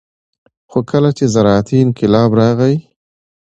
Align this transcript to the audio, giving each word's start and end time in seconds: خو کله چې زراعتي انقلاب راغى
خو 0.69 0.79
کله 0.91 1.09
چې 1.17 1.25
زراعتي 1.33 1.77
انقلاب 1.81 2.29
راغى 2.39 2.73